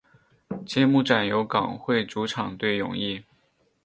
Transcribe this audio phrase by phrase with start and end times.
[0.65, 3.23] 揭幕战由港会主场对永义。